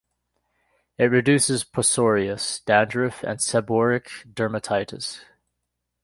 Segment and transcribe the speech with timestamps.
[0.97, 5.19] It reduces psoriasis, dandruff, and seborrheic dermatitis.